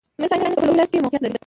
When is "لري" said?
1.23-1.37